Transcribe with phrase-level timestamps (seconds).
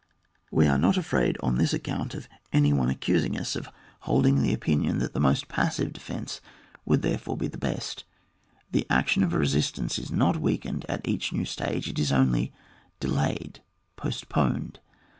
[0.49, 3.69] We are not afraid on this account of any one accusing us of
[3.99, 6.41] holding the opinion that the most passive defence
[6.85, 8.03] would therefore be the best.
[8.71, 12.51] The action of resistance Is not weakened at each new stage, it is only
[12.99, 13.61] delayed,
[13.95, 14.79] postponed.